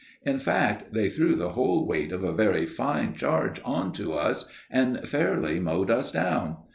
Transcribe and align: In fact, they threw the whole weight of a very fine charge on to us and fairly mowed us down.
In 0.23 0.39
fact, 0.39 0.95
they 0.95 1.09
threw 1.11 1.35
the 1.35 1.49
whole 1.51 1.85
weight 1.85 2.11
of 2.11 2.23
a 2.23 2.31
very 2.33 2.65
fine 2.65 3.13
charge 3.13 3.61
on 3.63 3.91
to 3.91 4.13
us 4.13 4.45
and 4.71 5.07
fairly 5.07 5.59
mowed 5.59 5.91
us 5.91 6.11
down. 6.11 6.57